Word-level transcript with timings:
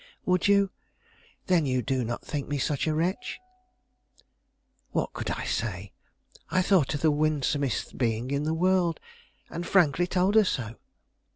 "Would 0.25 0.47
you? 0.47 0.71
Then 1.45 1.67
you 1.67 1.83
do 1.83 2.03
not 2.03 2.25
think 2.25 2.47
me 2.47 2.57
such 2.57 2.87
a 2.87 2.95
wretch?" 2.95 3.39
What 4.89 5.13
could 5.13 5.29
I 5.29 5.45
say? 5.45 5.93
I 6.49 6.63
thought 6.63 6.93
her 6.93 6.97
the 6.97 7.11
winsomest 7.11 7.99
being 7.99 8.31
in 8.31 8.41
the 8.41 8.55
world, 8.55 8.99
and 9.51 9.63
frankly 9.63 10.07
told 10.07 10.33
her 10.33 10.43
so. 10.43 10.73